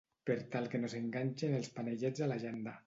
Per 0.29 0.37
tal 0.55 0.65
que 0.71 0.81
no 0.85 0.89
s'enganxen 0.95 1.55
els 1.59 1.71
panellets 1.79 2.27
a 2.29 2.35
la 2.35 2.45
llanda. 2.47 2.79